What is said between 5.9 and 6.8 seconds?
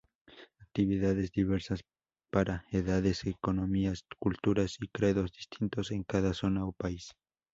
en cada zona o